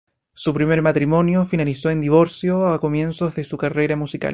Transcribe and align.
Su 0.33 0.51
primer 0.51 0.81
matrimonio 0.81 1.45
finalizó 1.45 1.91
en 1.91 2.01
divorcio 2.01 2.69
a 2.69 2.79
comienzos 2.79 3.35
de 3.35 3.43
su 3.43 3.55
carrera 3.55 3.95
musical. 3.95 4.29